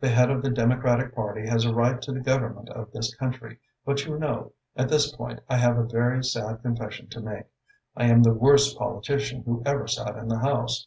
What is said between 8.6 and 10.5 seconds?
politician who ever sat in the